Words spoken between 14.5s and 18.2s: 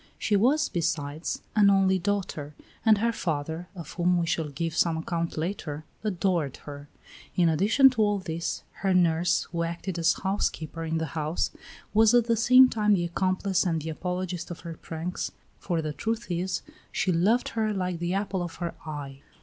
her pranks, for the truth is she loved her like the